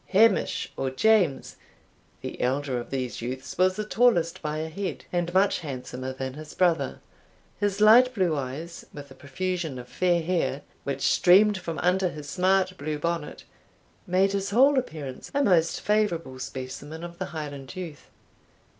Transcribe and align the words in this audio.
Hamish, 0.07 0.73
or 0.77 0.89
James, 0.89 1.57
the 2.21 2.41
elder 2.41 2.79
of 2.79 2.89
these 2.89 3.21
youths, 3.21 3.55
was 3.55 3.75
the 3.75 3.85
tallest 3.85 4.41
by 4.41 4.57
a 4.57 4.67
head, 4.67 5.05
and 5.13 5.31
much 5.31 5.59
handsomer 5.59 6.11
than 6.11 6.33
his 6.33 6.55
brother; 6.55 6.99
his 7.59 7.79
light 7.79 8.11
blue 8.15 8.35
eyes, 8.35 8.83
with 8.95 9.11
a 9.11 9.13
profusion 9.13 9.77
of 9.77 9.87
fair 9.87 10.23
hair, 10.23 10.63
which 10.85 11.03
streamed 11.03 11.59
from 11.59 11.77
under 11.83 12.09
his 12.09 12.27
smart 12.27 12.75
blue 12.79 12.97
bonnet, 12.97 13.43
made 14.07 14.31
his 14.31 14.49
whole 14.49 14.79
appearance 14.79 15.29
a 15.35 15.43
most 15.43 15.79
favourable 15.79 16.39
specimen 16.39 17.03
of 17.03 17.19
the 17.19 17.25
Highland 17.25 17.75
youth. 17.75 18.07